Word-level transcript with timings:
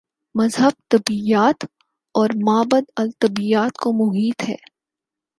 مذہب 0.35 0.71
طبیعیات 0.89 1.65
اور 2.15 2.29
مابعدالطبیعیات 2.43 3.77
کو 3.77 3.93
محیط 3.93 4.49
ہے۔ 4.49 4.55